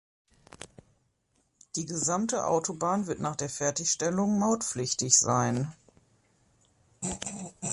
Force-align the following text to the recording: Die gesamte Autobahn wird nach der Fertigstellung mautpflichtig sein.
Die 1.75 1.85
gesamte 1.85 2.47
Autobahn 2.47 3.05
wird 3.05 3.19
nach 3.19 3.35
der 3.35 3.49
Fertigstellung 3.51 4.39
mautpflichtig 4.39 5.19
sein. 5.19 5.71